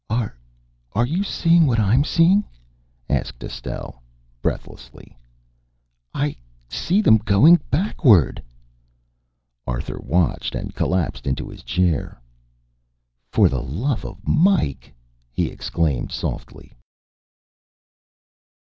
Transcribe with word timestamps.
"Are 0.09 0.35
are 0.93 1.05
you 1.05 1.23
seeing 1.23 1.67
what 1.67 1.79
I 1.79 1.93
am 1.93 2.03
seeing?" 2.03 2.43
asked 3.07 3.43
Estelle 3.43 4.01
breathlessly. 4.41 5.15
"I 6.11 6.35
see 6.69 7.03
them 7.03 7.19
going 7.19 7.59
backward!" 7.69 8.41
Arthur 9.67 9.99
watched, 9.99 10.55
and 10.55 10.73
collapsed 10.73 11.27
into 11.27 11.51
a 11.51 11.57
chair. 11.57 12.19
"For 13.29 13.47
the 13.47 13.61
love 13.61 14.03
of 14.03 14.27
Mike!" 14.27 14.91
he 15.29 15.49
exclaimed 15.51 16.11
softly. 16.11 16.73